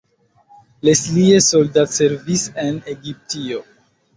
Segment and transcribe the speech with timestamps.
[0.87, 3.63] Leslie soldatservis en Egiptio.